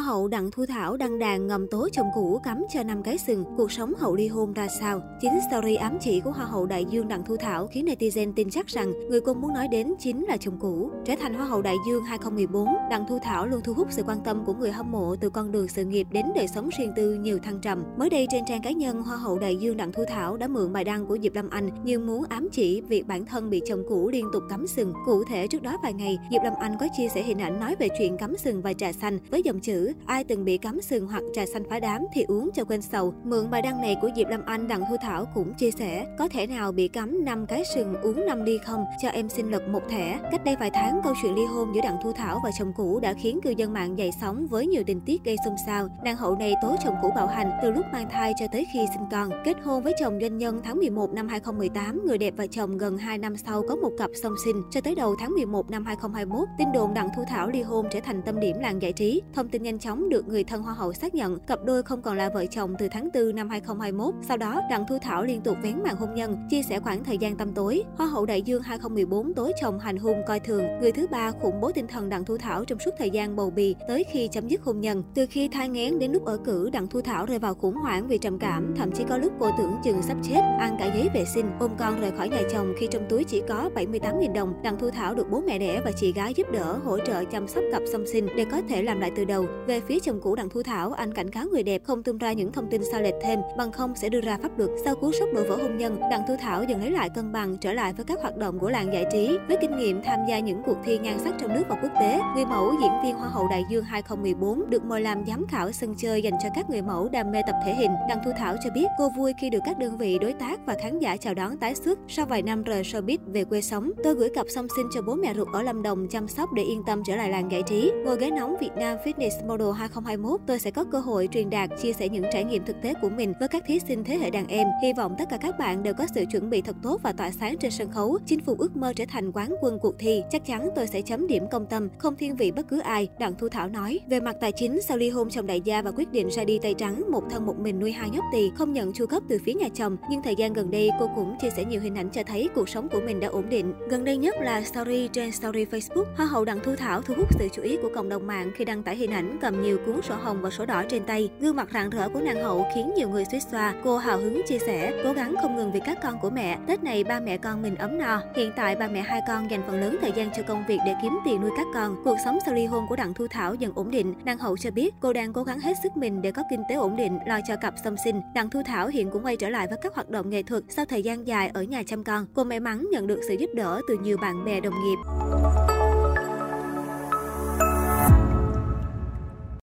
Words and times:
Hoa 0.00 0.06
hậu 0.06 0.28
Đặng 0.28 0.50
Thu 0.50 0.66
Thảo 0.66 0.96
đăng 0.96 1.18
đàn 1.18 1.46
ngầm 1.46 1.68
tố 1.68 1.88
chồng 1.92 2.06
cũ 2.14 2.40
cắm 2.44 2.64
cho 2.74 2.82
năm 2.82 3.02
cái 3.02 3.18
sừng, 3.18 3.44
cuộc 3.56 3.72
sống 3.72 3.92
hậu 3.98 4.14
ly 4.14 4.28
hôn 4.28 4.52
ra 4.52 4.68
sao? 4.80 5.02
Chính 5.20 5.38
story 5.50 5.74
ám 5.74 5.98
chỉ 6.00 6.20
của 6.20 6.30
Hoa 6.30 6.46
hậu 6.46 6.66
đại 6.66 6.84
dương 6.90 7.08
Đặng 7.08 7.24
Thu 7.24 7.36
Thảo 7.36 7.66
khiến 7.66 7.86
netizen 7.86 8.32
tin 8.36 8.50
chắc 8.50 8.66
rằng 8.66 8.92
người 9.08 9.20
cô 9.20 9.34
muốn 9.34 9.54
nói 9.54 9.68
đến 9.68 9.94
chính 9.98 10.24
là 10.24 10.36
chồng 10.36 10.58
cũ. 10.60 10.90
Trở 11.04 11.14
thành 11.20 11.34
Hoa 11.34 11.46
hậu 11.46 11.62
đại 11.62 11.76
dương 11.88 12.04
2014, 12.04 12.68
Đặng 12.90 13.04
Thu 13.08 13.18
Thảo 13.22 13.46
luôn 13.46 13.60
thu 13.64 13.72
hút 13.72 13.88
sự 13.90 14.02
quan 14.06 14.18
tâm 14.24 14.44
của 14.44 14.54
người 14.54 14.72
hâm 14.72 14.92
mộ 14.92 15.16
từ 15.16 15.30
con 15.30 15.52
đường 15.52 15.68
sự 15.68 15.84
nghiệp 15.84 16.06
đến 16.10 16.26
đời 16.34 16.48
sống 16.48 16.68
riêng 16.78 16.92
tư 16.96 17.14
nhiều 17.14 17.38
thăng 17.38 17.60
trầm. 17.60 17.84
Mới 17.98 18.10
đây 18.10 18.26
trên 18.30 18.44
trang 18.48 18.62
cá 18.62 18.70
nhân, 18.70 19.02
Hoa 19.02 19.16
hậu 19.16 19.38
đại 19.38 19.56
dương 19.56 19.76
Đặng 19.76 19.92
Thu 19.92 20.04
Thảo 20.08 20.36
đã 20.36 20.48
mượn 20.48 20.72
bài 20.72 20.84
đăng 20.84 21.06
của 21.06 21.18
Diệp 21.22 21.34
Lâm 21.34 21.50
Anh 21.50 21.70
như 21.84 21.98
muốn 21.98 22.24
ám 22.28 22.48
chỉ 22.52 22.80
việc 22.80 23.06
bản 23.06 23.26
thân 23.26 23.50
bị 23.50 23.62
chồng 23.66 23.82
cũ 23.88 24.08
liên 24.08 24.26
tục 24.32 24.42
cắm 24.50 24.66
sừng. 24.66 24.92
Cụ 25.06 25.24
thể 25.24 25.46
trước 25.46 25.62
đó 25.62 25.76
vài 25.82 25.92
ngày, 25.92 26.18
Diệp 26.30 26.42
Lâm 26.44 26.52
Anh 26.60 26.76
có 26.80 26.86
chia 26.96 27.08
sẻ 27.08 27.22
hình 27.22 27.38
ảnh 27.38 27.60
nói 27.60 27.76
về 27.78 27.88
chuyện 27.98 28.16
cắm 28.16 28.36
sừng 28.36 28.62
và 28.62 28.72
trà 28.72 28.92
xanh 28.92 29.18
với 29.30 29.42
dòng 29.42 29.60
chữ 29.60 29.89
ai 30.06 30.24
từng 30.24 30.44
bị 30.44 30.58
cắm 30.58 30.80
sừng 30.80 31.06
hoặc 31.06 31.22
trà 31.34 31.46
xanh 31.46 31.62
phá 31.70 31.80
đám 31.80 32.02
thì 32.12 32.24
uống 32.28 32.50
cho 32.54 32.64
quên 32.64 32.82
sầu. 32.82 33.14
Mượn 33.24 33.50
bài 33.50 33.62
đăng 33.62 33.80
này 33.80 33.96
của 34.02 34.10
Diệp 34.16 34.28
Lâm 34.28 34.44
Anh, 34.46 34.68
Đặng 34.68 34.82
Thu 34.90 34.96
Thảo 35.02 35.24
cũng 35.34 35.54
chia 35.54 35.70
sẻ, 35.70 36.06
có 36.18 36.28
thể 36.28 36.46
nào 36.46 36.72
bị 36.72 36.88
cắm 36.88 37.24
5 37.24 37.46
cái 37.46 37.62
sừng 37.74 37.94
uống 37.94 38.26
5 38.26 38.44
ly 38.44 38.58
không? 38.66 38.84
Cho 39.02 39.08
em 39.08 39.28
xin 39.28 39.50
lật 39.50 39.68
một 39.68 39.82
thẻ. 39.88 40.18
Cách 40.30 40.44
đây 40.44 40.56
vài 40.60 40.70
tháng, 40.70 41.00
câu 41.04 41.14
chuyện 41.22 41.34
ly 41.34 41.44
hôn 41.44 41.74
giữa 41.74 41.80
Đặng 41.80 41.96
Thu 42.02 42.12
Thảo 42.12 42.40
và 42.44 42.50
chồng 42.58 42.72
cũ 42.76 43.00
đã 43.00 43.12
khiến 43.12 43.40
cư 43.42 43.50
dân 43.50 43.72
mạng 43.72 43.98
dậy 43.98 44.10
sóng 44.20 44.46
với 44.46 44.66
nhiều 44.66 44.82
tình 44.86 45.00
tiết 45.00 45.24
gây 45.24 45.36
xôn 45.44 45.54
xao. 45.66 45.88
Nàng 46.04 46.16
hậu 46.16 46.36
này 46.36 46.54
tố 46.62 46.76
chồng 46.84 46.94
cũ 47.02 47.10
bạo 47.16 47.26
hành 47.26 47.50
từ 47.62 47.70
lúc 47.70 47.84
mang 47.92 48.08
thai 48.10 48.32
cho 48.40 48.46
tới 48.52 48.66
khi 48.72 48.80
sinh 48.94 49.06
con. 49.10 49.30
Kết 49.44 49.56
hôn 49.62 49.82
với 49.82 49.92
chồng 50.00 50.18
doanh 50.20 50.38
nhân 50.38 50.60
tháng 50.64 50.78
11 50.78 51.12
năm 51.12 51.28
2018, 51.28 52.06
người 52.06 52.18
đẹp 52.18 52.34
và 52.36 52.46
chồng 52.46 52.78
gần 52.78 52.98
2 52.98 53.18
năm 53.18 53.36
sau 53.36 53.62
có 53.68 53.76
một 53.76 53.90
cặp 53.98 54.10
song 54.22 54.34
sinh. 54.44 54.62
Cho 54.70 54.80
tới 54.80 54.94
đầu 54.94 55.16
tháng 55.18 55.30
11 55.30 55.70
năm 55.70 55.84
2021, 55.84 56.48
tin 56.58 56.72
đồn 56.72 56.94
Đặng 56.94 57.08
Thu 57.16 57.22
Thảo 57.28 57.48
ly 57.48 57.62
hôn 57.62 57.86
trở 57.92 58.00
thành 58.00 58.22
tâm 58.22 58.40
điểm 58.40 58.56
làng 58.60 58.82
giải 58.82 58.92
trí. 58.92 59.22
Thông 59.34 59.48
tin 59.48 59.62
nhanh 59.62 59.78
chóng 59.80 60.08
được 60.08 60.28
người 60.28 60.44
thân 60.44 60.62
Hoa 60.62 60.74
hậu 60.74 60.92
xác 60.92 61.14
nhận 61.14 61.38
cặp 61.38 61.64
đôi 61.64 61.82
không 61.82 62.02
còn 62.02 62.16
là 62.16 62.30
vợ 62.34 62.46
chồng 62.46 62.74
từ 62.78 62.88
tháng 62.90 63.08
4 63.14 63.34
năm 63.34 63.48
2021. 63.48 64.14
Sau 64.28 64.36
đó, 64.36 64.60
Đặng 64.70 64.84
Thu 64.88 64.98
Thảo 65.02 65.24
liên 65.24 65.40
tục 65.40 65.56
vén 65.62 65.82
màn 65.82 65.96
hôn 65.96 66.14
nhân, 66.14 66.36
chia 66.50 66.62
sẻ 66.62 66.80
khoảng 66.80 67.04
thời 67.04 67.18
gian 67.18 67.36
tâm 67.36 67.52
tối. 67.52 67.82
Hoa 67.96 68.06
hậu 68.06 68.26
đại 68.26 68.42
dương 68.42 68.62
2014 68.62 69.34
tối 69.34 69.52
chồng 69.60 69.78
hành 69.78 69.96
hung 69.96 70.22
coi 70.26 70.40
thường. 70.40 70.64
Người 70.80 70.92
thứ 70.92 71.06
ba 71.06 71.30
khủng 71.30 71.60
bố 71.60 71.72
tinh 71.72 71.86
thần 71.86 72.08
Đặng 72.08 72.24
Thu 72.24 72.36
Thảo 72.36 72.64
trong 72.64 72.78
suốt 72.78 72.90
thời 72.98 73.10
gian 73.10 73.36
bầu 73.36 73.50
bì 73.50 73.74
tới 73.88 74.04
khi 74.12 74.28
chấm 74.28 74.48
dứt 74.48 74.62
hôn 74.62 74.80
nhân. 74.80 75.04
Từ 75.14 75.26
khi 75.30 75.48
thai 75.48 75.68
nghén 75.68 75.98
đến 75.98 76.12
lúc 76.12 76.24
ở 76.24 76.36
cử, 76.44 76.70
Đặng 76.72 76.86
Thu 76.88 77.00
Thảo 77.00 77.26
rơi 77.26 77.38
vào 77.38 77.54
khủng 77.54 77.74
hoảng 77.74 78.08
vì 78.08 78.18
trầm 78.18 78.38
cảm, 78.38 78.74
thậm 78.76 78.92
chí 78.92 79.04
có 79.08 79.18
lúc 79.18 79.32
cô 79.40 79.50
tưởng 79.58 79.72
chừng 79.84 80.02
sắp 80.02 80.16
chết, 80.22 80.40
ăn 80.58 80.76
cả 80.78 80.86
giấy 80.94 81.08
vệ 81.14 81.24
sinh, 81.34 81.46
ôm 81.60 81.70
con 81.78 82.00
rời 82.00 82.10
khỏi 82.10 82.28
nhà 82.28 82.42
chồng 82.52 82.74
khi 82.78 82.88
trong 82.90 83.06
túi 83.08 83.24
chỉ 83.24 83.42
có 83.48 83.70
78.000 83.74 84.32
đồng. 84.32 84.62
Đặng 84.62 84.78
Thu 84.78 84.90
Thảo 84.90 85.14
được 85.14 85.30
bố 85.30 85.40
mẹ 85.46 85.58
đẻ 85.58 85.80
và 85.84 85.92
chị 85.92 86.12
gái 86.12 86.34
giúp 86.34 86.46
đỡ 86.52 86.78
hỗ 86.84 86.98
trợ 86.98 87.24
chăm 87.24 87.48
sóc 87.48 87.64
cặp 87.72 87.82
song 87.92 88.06
sinh 88.06 88.26
để 88.36 88.44
có 88.44 88.62
thể 88.68 88.82
làm 88.82 89.00
lại 89.00 89.12
từ 89.16 89.24
đầu. 89.24 89.46
Về 89.70 89.80
phía 89.80 89.98
chồng 90.00 90.20
cũ 90.22 90.34
Đặng 90.34 90.48
Thu 90.48 90.62
Thảo, 90.62 90.92
anh 90.92 91.14
cảnh 91.14 91.30
cáo 91.30 91.44
người 91.52 91.62
đẹp 91.62 91.84
không 91.84 92.02
tung 92.02 92.18
ra 92.18 92.32
những 92.32 92.52
thông 92.52 92.70
tin 92.70 92.82
sai 92.92 93.02
lệch 93.02 93.14
thêm, 93.22 93.40
bằng 93.56 93.72
không 93.72 93.94
sẽ 93.96 94.08
đưa 94.08 94.20
ra 94.20 94.38
pháp 94.42 94.58
luật. 94.58 94.70
Sau 94.84 94.94
cú 94.94 95.12
sốc 95.12 95.28
đổ 95.34 95.42
vỡ 95.48 95.56
hôn 95.56 95.76
nhân, 95.78 96.00
Đặng 96.10 96.22
Thu 96.28 96.34
Thảo 96.40 96.64
dần 96.64 96.80
lấy 96.80 96.90
lại 96.90 97.10
cân 97.14 97.32
bằng, 97.32 97.56
trở 97.60 97.72
lại 97.72 97.92
với 97.92 98.04
các 98.04 98.18
hoạt 98.22 98.36
động 98.36 98.58
của 98.58 98.70
làng 98.70 98.92
giải 98.92 99.04
trí. 99.12 99.38
Với 99.48 99.56
kinh 99.60 99.76
nghiệm 99.76 100.02
tham 100.02 100.18
gia 100.28 100.38
những 100.38 100.62
cuộc 100.66 100.76
thi 100.84 100.98
nhan 100.98 101.18
sắc 101.18 101.34
trong 101.40 101.54
nước 101.54 101.62
và 101.68 101.76
quốc 101.82 101.92
tế, 102.00 102.20
người 102.34 102.44
mẫu 102.44 102.72
diễn 102.82 102.92
viên 103.02 103.14
Hoa 103.14 103.28
hậu 103.28 103.48
Đại 103.48 103.62
Dương 103.70 103.84
2014 103.84 104.70
được 104.70 104.84
mời 104.84 105.00
làm 105.00 105.26
giám 105.26 105.46
khảo 105.46 105.72
sân 105.72 105.94
chơi 105.98 106.22
dành 106.22 106.34
cho 106.42 106.48
các 106.54 106.70
người 106.70 106.82
mẫu 106.82 107.08
đam 107.08 107.30
mê 107.32 107.42
tập 107.46 107.56
thể 107.64 107.74
hình. 107.74 107.90
Đặng 108.08 108.18
Thu 108.24 108.30
Thảo 108.38 108.56
cho 108.64 108.70
biết 108.74 108.86
cô 108.98 109.08
vui 109.16 109.32
khi 109.40 109.50
được 109.50 109.60
các 109.64 109.78
đơn 109.78 109.98
vị 109.98 110.18
đối 110.18 110.32
tác 110.32 110.66
và 110.66 110.76
khán 110.82 110.98
giả 110.98 111.16
chào 111.16 111.34
đón 111.34 111.56
tái 111.56 111.74
xuất 111.74 111.98
sau 112.08 112.26
vài 112.26 112.42
năm 112.42 112.62
rời 112.62 112.82
showbiz 112.82 113.18
về 113.26 113.44
quê 113.44 113.60
sống. 113.60 113.90
Tôi 114.04 114.14
gửi 114.14 114.28
cặp 114.34 114.46
song 114.48 114.66
sinh 114.76 114.86
cho 114.94 115.02
bố 115.02 115.14
mẹ 115.14 115.34
ruột 115.34 115.48
ở 115.52 115.62
Lâm 115.62 115.82
Đồng 115.82 116.08
chăm 116.08 116.28
sóc 116.28 116.52
để 116.52 116.62
yên 116.62 116.82
tâm 116.86 117.02
trở 117.06 117.16
lại 117.16 117.30
làng 117.30 117.50
giải 117.50 117.62
trí. 117.62 117.92
Ngồi 118.04 118.16
ghế 118.16 118.30
nóng 118.30 118.56
Việt 118.60 118.72
Nam 118.76 118.96
Fitness 119.04 119.46
Model 119.46 119.59
2021, 119.68 120.40
tôi 120.46 120.58
sẽ 120.58 120.70
có 120.70 120.84
cơ 120.84 121.00
hội 121.00 121.28
truyền 121.32 121.50
đạt, 121.50 121.70
chia 121.82 121.92
sẻ 121.92 122.08
những 122.08 122.24
trải 122.32 122.44
nghiệm 122.44 122.64
thực 122.64 122.82
tế 122.82 122.94
của 123.02 123.08
mình 123.08 123.32
với 123.40 123.48
các 123.48 123.62
thí 123.66 123.78
sinh 123.88 124.04
thế 124.04 124.16
hệ 124.16 124.30
đàn 124.30 124.46
em. 124.46 124.68
Hy 124.82 124.92
vọng 124.92 125.14
tất 125.18 125.24
cả 125.30 125.36
các 125.36 125.58
bạn 125.58 125.82
đều 125.82 125.94
có 125.94 126.06
sự 126.14 126.24
chuẩn 126.32 126.50
bị 126.50 126.62
thật 126.62 126.76
tốt 126.82 127.00
và 127.02 127.12
tỏa 127.12 127.30
sáng 127.30 127.56
trên 127.58 127.70
sân 127.70 127.90
khấu, 127.90 128.18
chinh 128.26 128.40
phục 128.40 128.58
ước 128.58 128.76
mơ 128.76 128.92
trở 128.96 129.04
thành 129.08 129.32
quán 129.32 129.54
quân 129.60 129.78
cuộc 129.82 129.94
thi. 129.98 130.22
Chắc 130.30 130.44
chắn 130.44 130.70
tôi 130.76 130.86
sẽ 130.86 131.02
chấm 131.02 131.26
điểm 131.26 131.44
công 131.50 131.66
tâm, 131.66 131.88
không 131.98 132.16
thiên 132.16 132.36
vị 132.36 132.50
bất 132.50 132.68
cứ 132.68 132.80
ai, 132.80 133.08
Đặng 133.18 133.34
Thu 133.38 133.48
Thảo 133.48 133.68
nói. 133.68 134.00
Về 134.08 134.20
mặt 134.20 134.36
tài 134.40 134.52
chính, 134.52 134.80
sau 134.82 134.96
ly 134.96 135.10
hôn 135.10 135.30
chồng 135.30 135.46
đại 135.46 135.60
gia 135.60 135.82
và 135.82 135.90
quyết 135.90 136.12
định 136.12 136.28
ra 136.28 136.44
đi 136.44 136.58
tay 136.62 136.74
trắng, 136.74 137.04
một 137.10 137.22
thân 137.30 137.46
một 137.46 137.58
mình 137.58 137.78
nuôi 137.78 137.92
hai 137.92 138.10
nhóc 138.10 138.24
tỳ, 138.32 138.50
không 138.54 138.72
nhận 138.72 138.92
chu 138.92 139.06
cấp 139.06 139.22
từ 139.28 139.38
phía 139.44 139.54
nhà 139.54 139.68
chồng. 139.74 139.96
Nhưng 140.10 140.22
thời 140.22 140.34
gian 140.36 140.52
gần 140.52 140.70
đây, 140.70 140.90
cô 141.00 141.10
cũng 141.14 141.38
chia 141.40 141.50
sẻ 141.50 141.64
nhiều 141.64 141.80
hình 141.80 141.94
ảnh 141.94 142.10
cho 142.10 142.22
thấy 142.22 142.48
cuộc 142.54 142.68
sống 142.68 142.88
của 142.88 143.00
mình 143.06 143.20
đã 143.20 143.28
ổn 143.28 143.48
định. 143.48 143.74
Gần 143.88 144.04
đây 144.04 144.16
nhất 144.16 144.34
là 144.40 144.62
story 144.62 145.08
trên 145.12 145.32
story 145.32 145.64
Facebook, 145.64 146.04
Hoa 146.16 146.26
hậu 146.26 146.44
Đặng 146.44 146.60
Thu 146.64 146.76
Thảo 146.76 147.02
thu 147.02 147.14
hút 147.16 147.28
sự 147.38 147.48
chú 147.52 147.62
ý 147.62 147.76
của 147.82 147.90
cộng 147.94 148.08
đồng 148.08 148.26
mạng 148.26 148.50
khi 148.54 148.64
đăng 148.64 148.82
tải 148.82 148.96
hình 148.96 149.10
ảnh 149.10 149.38
cầm 149.50 149.62
nhiều 149.62 149.78
cuốn 149.86 150.02
sổ 150.02 150.14
hồng 150.14 150.42
và 150.42 150.50
sổ 150.50 150.66
đỏ 150.66 150.82
trên 150.88 151.04
tay. 151.04 151.30
Gương 151.40 151.56
mặt 151.56 151.68
rạng 151.74 151.90
rỡ 151.90 152.08
của 152.08 152.20
nàng 152.20 152.42
hậu 152.42 152.66
khiến 152.74 152.92
nhiều 152.96 153.08
người 153.08 153.24
suýt 153.30 153.40
xoa. 153.50 153.74
Cô 153.84 153.98
hào 153.98 154.18
hứng 154.18 154.42
chia 154.48 154.58
sẻ, 154.58 155.02
cố 155.04 155.12
gắng 155.12 155.34
không 155.42 155.56
ngừng 155.56 155.72
vì 155.72 155.80
các 155.80 155.98
con 156.02 156.18
của 156.18 156.30
mẹ. 156.30 156.58
Tết 156.66 156.82
này 156.82 157.04
ba 157.04 157.20
mẹ 157.20 157.36
con 157.36 157.62
mình 157.62 157.74
ấm 157.74 157.98
no. 157.98 158.20
Hiện 158.36 158.52
tại 158.56 158.76
ba 158.76 158.88
mẹ 158.88 159.00
hai 159.00 159.20
con 159.28 159.50
dành 159.50 159.62
phần 159.66 159.80
lớn 159.80 159.96
thời 160.00 160.12
gian 160.12 160.30
cho 160.36 160.42
công 160.42 160.64
việc 160.68 160.78
để 160.86 160.94
kiếm 161.02 161.18
tiền 161.24 161.40
nuôi 161.40 161.50
các 161.56 161.66
con. 161.74 161.96
Cuộc 162.04 162.16
sống 162.24 162.38
sau 162.46 162.54
ly 162.54 162.66
hôn 162.66 162.86
của 162.88 162.96
Đặng 162.96 163.14
Thu 163.14 163.26
Thảo 163.30 163.54
dần 163.54 163.72
ổn 163.74 163.90
định. 163.90 164.14
Nàng 164.24 164.38
hậu 164.38 164.56
cho 164.56 164.70
biết 164.70 164.94
cô 165.00 165.12
đang 165.12 165.32
cố 165.32 165.42
gắng 165.42 165.60
hết 165.60 165.76
sức 165.82 165.96
mình 165.96 166.22
để 166.22 166.32
có 166.32 166.42
kinh 166.50 166.62
tế 166.68 166.74
ổn 166.74 166.96
định, 166.96 167.18
lo 167.26 167.38
cho 167.48 167.56
cặp 167.56 167.74
song 167.84 167.96
sinh. 168.04 168.20
Đặng 168.34 168.50
Thu 168.50 168.62
Thảo 168.66 168.88
hiện 168.88 169.10
cũng 169.10 169.24
quay 169.24 169.36
trở 169.36 169.48
lại 169.48 169.66
với 169.66 169.78
các 169.82 169.94
hoạt 169.94 170.10
động 170.10 170.30
nghệ 170.30 170.42
thuật 170.42 170.62
sau 170.68 170.84
thời 170.84 171.02
gian 171.02 171.26
dài 171.26 171.50
ở 171.54 171.62
nhà 171.62 171.82
chăm 171.86 172.04
con. 172.04 172.26
Cô 172.34 172.44
may 172.44 172.60
mắn 172.60 172.86
nhận 172.92 173.06
được 173.06 173.20
sự 173.28 173.34
giúp 173.34 173.50
đỡ 173.54 173.80
từ 173.88 173.98
nhiều 174.02 174.16
bạn 174.16 174.44
bè 174.44 174.60
đồng 174.60 174.74
nghiệp. 174.84 174.96